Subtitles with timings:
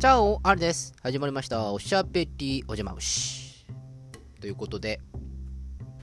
[0.00, 0.94] チャオ、あれです。
[1.02, 1.70] 始まりました。
[1.70, 3.66] おしゃべりおじゃま牛。
[4.40, 4.98] ということで、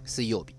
[0.05, 0.55] 水曜日。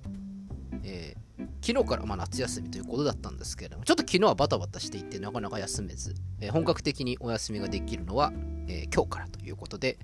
[0.82, 8.32] えー昨日からまあ夏休みということだったんですけれども、ちょっと昨日はバタバタしていて、なかなか休めず、えー本格的にお休みができるのは、
[8.66, 10.00] えー今日からということで、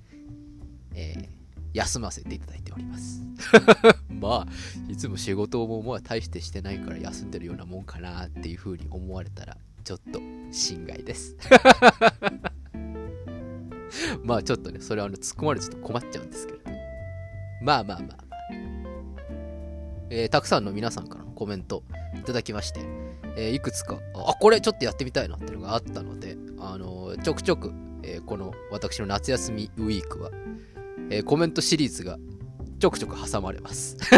[0.94, 1.28] え
[1.72, 3.20] 休ませていただいております。
[4.10, 4.48] まあ、
[4.88, 10.20] いつも仕事もまあ大してしてないから休んでるようなもんかなっていうふうに思われたら、ちょっと
[10.52, 11.36] 心外です。
[14.24, 16.60] まあちょっとね、それはあの突っ込まれてちょっと困っちゃうんですけど。
[17.62, 18.24] まあまあまあまあ。
[20.10, 21.82] えーたくさんの皆さんからのコメント
[22.18, 22.80] いただきまして、
[23.36, 30.30] えーいくつか、あ、これちょっとやってみたいなっていうのがあったので、あのーちょくちょく、えこの私の夏休みウィークは、
[31.10, 32.18] えコメントシリーズが
[32.78, 33.96] ちょくちょく挟まれます。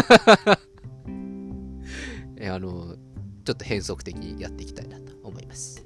[2.37, 2.95] えあの
[3.43, 5.85] ちょっと変則的にやっていきたいなと思います。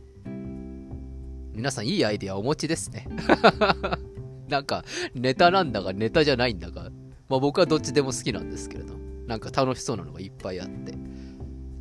[1.54, 3.08] 皆さんいいアイデアお持ちですね。
[4.52, 4.84] なんか
[5.16, 6.92] ネタなんだかネタじゃないんだか、
[7.30, 10.92] まあ僕はどっちでも好きなんですけれど、なんか楽しそうなのがいっぱいあって、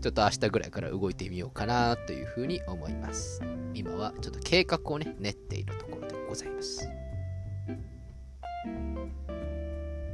[0.00, 3.42] ちょっと明日ぐらいから動いてみようかなというふうに思います。
[3.74, 6.88] 今はちょっと計画をね、練っているところでございます。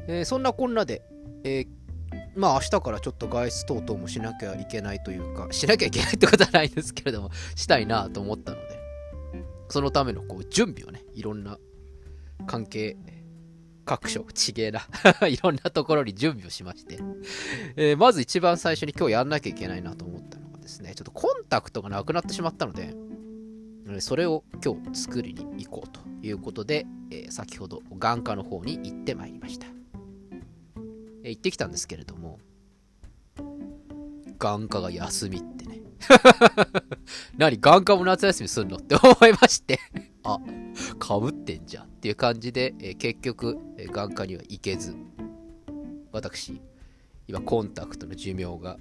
[0.08, 1.02] えーそんなこんなで、
[1.44, 1.68] えー
[2.36, 8.80] まあ明日からちょっと外出等々もしなきゃいけないというか、しなきゃいけないってことはないですけれども、したいなと思ったので、
[9.68, 11.58] そのためのこう準備をね、いろんな
[12.46, 12.96] 関係、
[13.84, 14.80] 各所、ちげえな、
[15.28, 16.98] いろんなところに準備をしまして、
[17.76, 22.94] えーまず一番最初に今日やんなきゃいけないなと思ったのがですね、ちょっとコンタクトがなくなってしまったので、
[24.00, 29.66] それを今日作りに行こうということで、えー先ほど眼科の方に行ってまいりました。
[31.22, 32.40] えー行ってきたんですけれども、
[34.38, 35.80] 眼科が休みってね。
[37.38, 38.76] 何眼科も夏休みすんの？
[38.76, 39.78] って思いまして
[40.26, 40.40] あ、
[40.98, 44.96] かぶってんじゃんっていう感じで、え結局、え眼科には行けず、
[46.12, 46.60] 私、
[47.28, 48.78] 今コンタクトの寿命が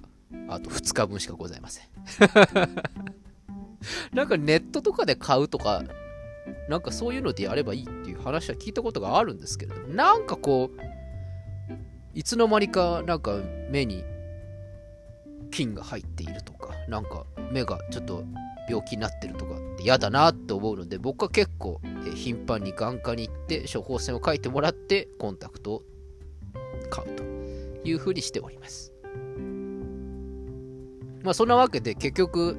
[0.48, 1.86] あと2日分しかございません。
[4.12, 5.84] なんかネットとかで買うとか、
[6.68, 10.80] なんかそういうのでやればいいっていう話は聞いたことがあるんですけれども、なんかこう、
[12.14, 13.38] いつの間にかなんか
[13.70, 14.02] 目に
[15.50, 18.24] 菌が入っているとか、なんか目がちょっと
[18.68, 21.80] 病気になってるとかって嫌だなって思うので、僕は結構
[22.14, 25.82] 頻繁に眼科に行って処方箋を書いてもらってコンタクトを
[26.90, 27.22] 買うと
[27.84, 28.92] いうふうにしております。
[31.22, 32.56] まあそんなわけで結局、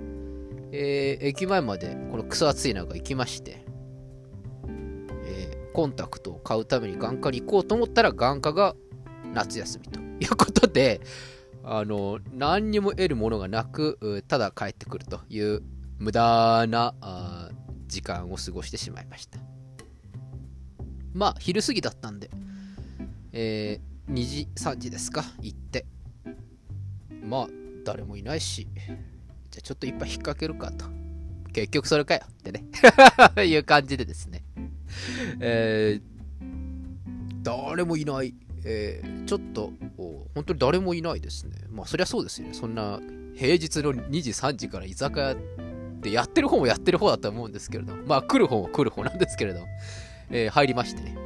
[0.72, 3.66] えー駅前までこのクソ暑い中行きまして、
[5.26, 8.76] えーコンタクトを買うために眼科に行こうと思ったら眼科が
[9.34, 11.02] 夏休みということで、
[11.64, 15.62] あの、何にも得るものがなく、ただ帰ってくるという
[16.00, 17.50] 無駄なあ
[17.88, 19.40] 時間を過ごしてしまいました。
[21.14, 22.30] まあ、昼過ぎだったんで、
[23.32, 25.86] えー2時、3時ですか、行って。
[27.24, 27.48] まあ、
[27.84, 28.68] 誰もいないし、
[29.52, 30.86] じゃあちょっと一杯引っ掛けるかと。
[31.52, 32.64] 結局それかよってね、
[33.44, 34.44] いう感じでですね。
[35.40, 36.18] えー
[37.44, 38.34] 誰もいない。
[38.64, 39.72] えーちょっと、
[40.36, 41.56] 本当に誰もいないですね。
[41.70, 42.54] まあ、そりゃそうですよね。
[42.54, 43.00] そんな、
[43.36, 45.36] 平日の2時、3時から居酒屋
[46.02, 49.62] でやってる方もやってる方だと思うんですけれど、まあ、来る方も来る方なんですけれど、
[50.30, 51.18] えー入りましてね。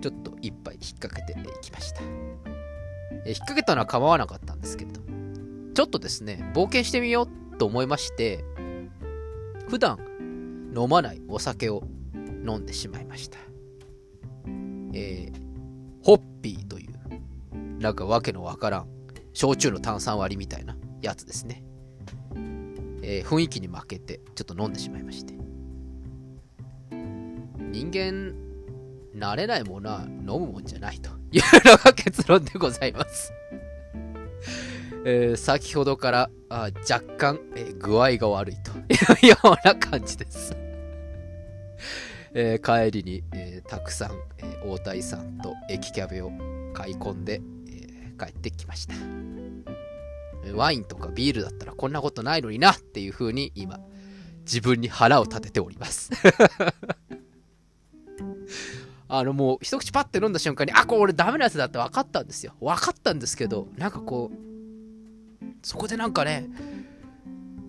[0.00, 2.02] ちょっと一杯引っ掛けていきました。
[2.02, 5.00] えー引っ掛けたのは構わなかったんですけれど、
[5.74, 8.44] ちょっとですね、冒険してみようと思いまして、
[9.68, 9.98] 普段
[10.74, 11.82] 飲まないお酒を
[12.46, 13.38] 飲んでしまいました。
[14.94, 15.48] えー
[16.02, 18.86] ホッピーという、なんかわけのわからん、
[19.34, 21.62] 焼酎の炭酸割りみたいなやつですね。
[23.02, 25.34] えー雰囲気に負けて、ちょっと飲んでしまいまして。
[27.70, 28.34] 人間、
[29.14, 33.32] 慣れないものは飲むもんじゃないというのが結論でございます。
[35.04, 38.72] えー先ほどからあ若干、えー具合が悪いと
[39.26, 40.56] いうような感じです。
[42.34, 46.30] えー帰りに、えたくさん、えー大谷さんと駅キャベを
[46.74, 48.94] 買い込んで、え帰ってきました。
[50.54, 53.78] ワインとかビールだったらこんなことないのになっていう風に今、
[54.42, 56.10] 自分に腹を立てております。
[59.10, 62.54] あのもう一口パッて飲んだ瞬間に、あ、これ俺ダメなやつだって分かったんですよ。
[62.60, 64.36] 分かったんですけど、なんかこう、
[65.62, 66.48] そこでなんかね、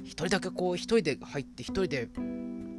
[0.03, 2.09] 一人だけこう、一人で入って、一人で、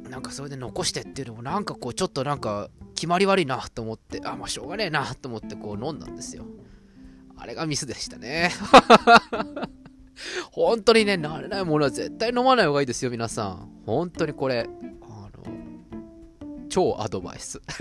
[0.09, 6.45] なんかそれで残してっていうのも、なんかこう、ちょっとなんか、決まり悪いなと思って、あ、まあしょうがねえなと思ってこう飲んだんですよ。
[7.35, 8.51] あれがミスでしたね。
[10.51, 13.69] 本当にね、慣れないものは絶対飲まない方がいいですよ、皆さん。
[13.85, 14.67] 本当にこれ、
[15.01, 15.43] あの、
[16.69, 17.61] 超アドバイス。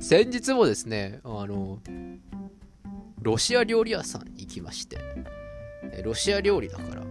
[0.00, 1.78] 先日もですね、あの、
[3.20, 4.98] ロシア料理屋さんに行きまして、
[6.02, 7.02] ロシア料理だから、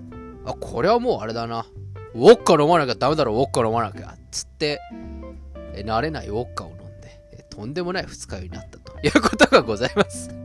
[0.46, 1.66] あ、これはもうあれだな。
[2.14, 4.16] ウォッカ飲まなきゃダメだろ、ウォッカ飲まなきゃ。
[4.30, 4.80] つって、
[5.74, 10.43] 慣れないウォッカを飲んで、とんでもない二日酔いになったということがございます。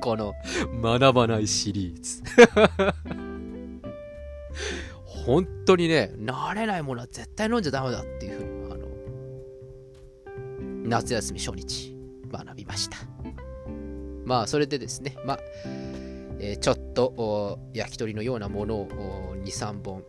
[0.00, 0.34] この、
[0.82, 2.22] 学ばないシリーズ。
[5.04, 8.88] 本当にね、慣れないものは絶対飲んじゃダメだっていうふうに、あの、
[10.88, 11.94] 夏休み初日、
[12.32, 12.96] 学びました。
[14.24, 15.40] まあ、それでですね、まあ、
[16.38, 20.04] えー、ちょっと焼き鳥のようなものを2、3本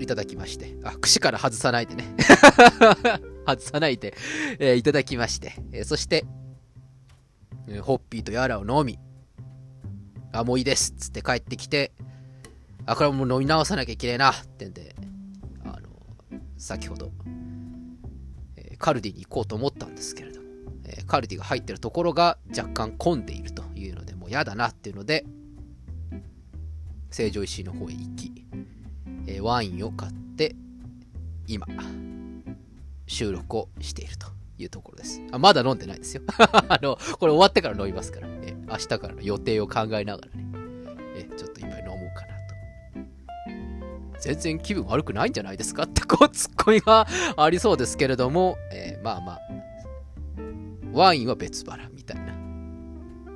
[0.00, 2.04] いただきまして、あ、串から外さないでね。
[3.46, 4.14] 外さないで、
[4.58, 6.24] えー、いただきまして、えー、そして、
[7.82, 8.98] ホッピーとやらを飲み、
[10.32, 11.92] あ、もういいですっつって帰ってきて、
[12.86, 14.94] あ、これはもう飲み直さなきゃいけないなってんで、
[15.64, 15.88] あの、
[16.58, 17.12] 先ほど、
[18.56, 20.48] えー、カルディに行こうと思ったんですけれども、
[20.84, 25.24] えー、カルディが入ってるところが若干混んでいるというので、もう嫌だなっていうので、
[27.10, 28.32] 成城石井の方へ行き、
[29.26, 30.56] えー、ワインを買って、
[31.46, 31.66] 今、
[33.06, 34.26] 収録をしていると。
[34.64, 35.22] いうところです。
[35.32, 36.22] あまだ飲んでないですよ。
[36.38, 40.46] あの、これ終わってから飲みますから、え明日からの予定を考えながらね、
[41.16, 42.54] えちょっと今飲もうかなと。
[44.20, 47.06] 全然気分悪くないんじゃないですかってこうツッコミが
[47.36, 49.40] ありそうですけれども、えー、まあまあ、
[50.92, 52.34] ワインは別腹みたいな。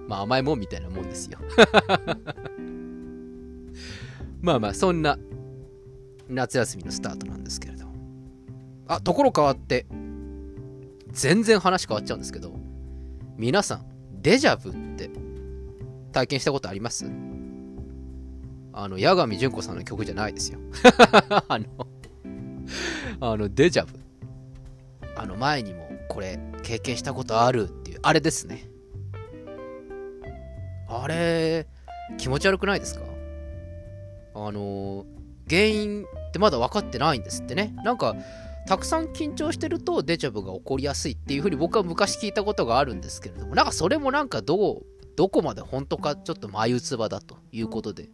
[0.09, 1.39] まあ甘いもんみたいなもんですよ。
[4.41, 5.19] まあまあ、そんな
[6.29, 7.95] 夏休みのスタートなんですけれども
[8.87, 9.87] あところ変わって
[11.13, 12.53] 全然話変わっちゃうんですけど
[13.37, 13.87] 皆さん
[14.21, 15.11] デジャブって
[16.13, 17.07] 体験したことあります？
[18.73, 20.59] あの八神純子さんの曲じゃないですよ。
[21.49, 21.67] あの
[23.21, 23.99] あのデジャブ。
[25.17, 28.69] あの前にもこれ経験したことあるっていうあれですね。
[30.89, 31.67] あれ
[32.17, 33.03] 気持ち悪くないですか？
[34.35, 35.05] あの
[35.49, 37.75] 原因ってまだ分かってないんですってね。
[37.85, 38.15] なんか、
[38.69, 44.83] たくさん緊張してるとデジャブが起こりやすいっていうふうに僕は昔聞いたことがあるんですけれども、なんかそれもなんかどう、
[45.17, 48.11] どこまで本当かちょっと眉唾だということで、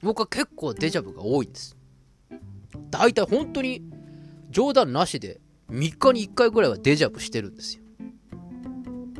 [0.00, 1.76] 僕は結構デジャブが多いんです。
[2.90, 3.82] 大体本当に
[4.48, 5.38] 冗談なしで
[5.70, 7.82] 3日に1回ぐらいはデジャブしてるんですよ。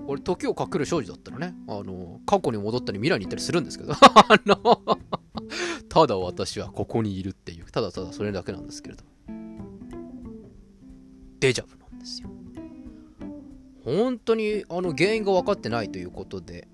[0.06, 4.00] 俺、時をかける少女だったらね、あの、過去に戻ったり未来に行ったりするんですけど、 あ
[4.46, 4.80] の、
[5.90, 9.04] ただ私はここにいるっていう、ただただそれだけなんですけれど。
[11.40, 12.28] デジャブなんですよ。
[13.84, 16.68] 本当にあの原因が分かってないということで、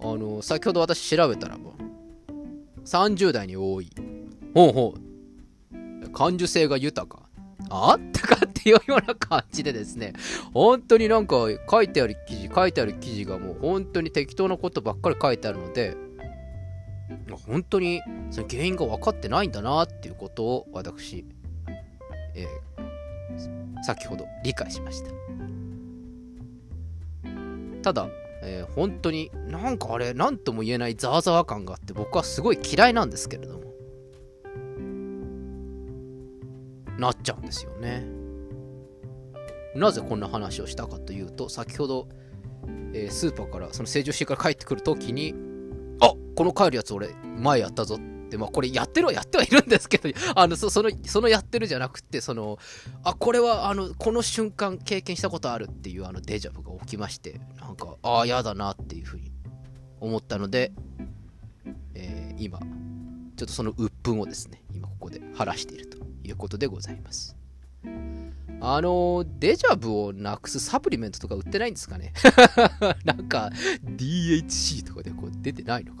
[0.00, 1.72] あの、先ほど私調べたらば、
[2.84, 3.90] 30代に多い、
[4.54, 7.28] ほうほう、感受性が豊か、
[7.68, 10.12] あったかっていうような感じでですね、
[10.52, 11.36] 本当になんか
[11.70, 15.96] 書いてある記事、書いてある記事がもう本当に適当なことばっかり書いてあるので、
[17.46, 18.00] 本当に
[18.30, 21.24] その原因が分かってないんだなっていうことを私、
[22.34, 22.79] えー、
[23.82, 25.10] 先ほど理解しました。
[27.82, 28.08] ただ、
[28.42, 33.60] えー、本当になんかあれ何とも言えないざわざわ感があって僕はすごい嫌いなんですけれども。
[36.98, 38.06] なっちゃうんですよね。
[39.74, 42.08] なぜこんな話をしたかというと先ほど、
[42.92, 45.34] えー、スーパーからその成城石井から帰ってくるときに
[46.00, 52.58] あこの帰るやつ俺前やったぞって、まあこれやってるはやってはいるんですけど、あの、その、そのやってるじゃなくて、その、
[53.04, 59.30] あ、これはあの、この瞬間経験したことあるっていうあのデジャブが起きまして、なんか、ああ、やだなっていうふうに
[60.00, 60.72] 思ったので、
[61.94, 62.58] えー、今、
[63.36, 67.36] ちょっとその鬱憤をですね、今ここで晴らしているということでございます。
[68.62, 72.12] あの、デジャブをなくすサプリメントとか売ってないんですかね？
[73.04, 73.50] なんか、
[73.84, 75.99] DHC とかでこう出てないのか、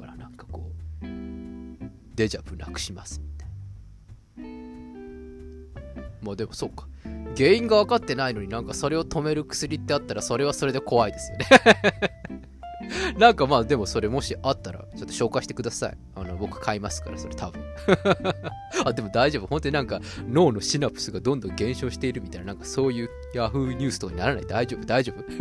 [2.20, 3.54] デジャブなくしますみたいな。
[6.20, 6.86] まあでもそうか。
[7.34, 11.46] 原因が分かってないのになんかそれを止める薬ってあったらそれはそれで怖いですよね
[13.18, 15.96] なんかまあでもそれもしあったらちょっと紹介してください。
[16.14, 17.62] あの僕買いますからそれ多分
[18.84, 19.46] あ、でも大丈夫。
[19.46, 24.46] 本当になんか脳のシナプスがどんどん減少しているみたいななんかそういう Yahoo ニュースとかにならない？
[24.46, 25.24] 大丈夫、大丈夫？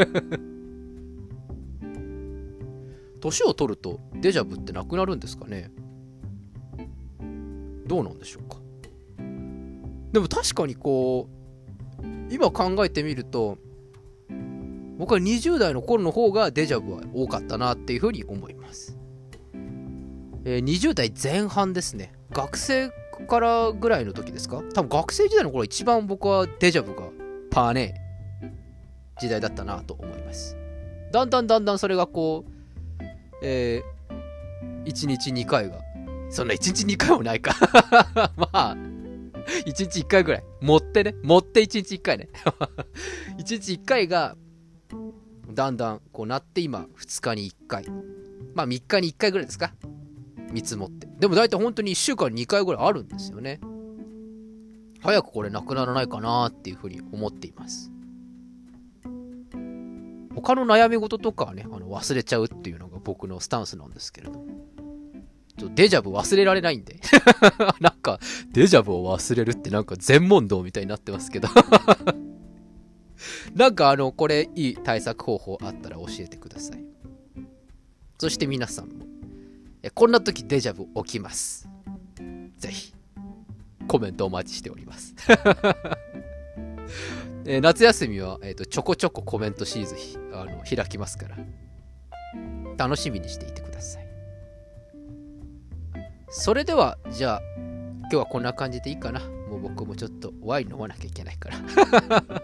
[3.19, 5.71] 年を取るとデジャブってなくなるんですかね？
[7.89, 8.57] どうなんでしょうか？
[10.13, 11.27] でも確かにこ
[11.99, 13.57] う今考えてみると
[14.97, 18.97] 僕は20代の頃の方がデジャブは多かったなっていうふうに思います。
[20.45, 22.13] えー、20代前半ですね。
[22.31, 22.89] 学生
[23.27, 24.61] からぐらいの時ですか？
[24.73, 27.09] 多分学生時代の頃一番僕はデジャブが
[27.49, 30.55] パーネー時代だったなと思います。
[31.11, 32.51] だんだんだんだんそれがこう、
[33.43, 35.79] えー、1日2回が、
[36.29, 37.55] そんな1日2回もないか
[38.37, 38.77] まあ、
[39.65, 40.43] 1日1回ぐらい。
[40.61, 41.15] 持ってね。
[41.23, 42.29] 持って1日1回ね。
[43.37, 44.35] 1日1回が、
[45.53, 47.85] だんだんこうなって今、2日に1回。
[48.53, 49.73] まあ3日に1回ぐらいですか。
[50.51, 51.07] 見積もって。
[51.19, 53.59] でも大体本当に1週間に2回ぐらいあるんですよね。
[55.01, 57.91] 早くこれなくならないかなっていうふうに思っています。
[60.35, 64.45] 他の悩み事とかはね、あの忘れちゃうっていうのが僕のスタンスなんですけれども。
[65.67, 66.99] デジャブ忘れられないんで
[67.81, 68.19] なんか、
[68.51, 71.49] デジャブを忘れるってなんか全問答みたいになってますけど
[73.53, 76.83] なんかあの、これいい対策方法あったら教えてください。
[78.17, 79.05] そして皆さんも、
[79.93, 81.67] こんな時デジャブ起きます。
[82.57, 82.93] ぜひ、
[83.87, 85.15] コメントお待ちしております
[87.45, 89.97] え夏休みは、えーと、ちょこちょこコメントシーズン
[90.33, 91.37] あの開きますから、
[92.77, 93.68] 楽しみにしていてください。
[96.29, 97.41] それでは、じゃあ、
[98.01, 99.19] 今日はこんな感じでいいかな。
[99.19, 101.57] もう僕もちょっとワイン飲まなきゃいけないから。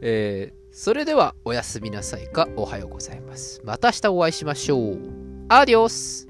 [0.00, 3.60] えー、それではおやすみなさいかおはようございます。
[3.64, 4.98] また明日お会いしましょう。
[5.48, 6.28] アディオス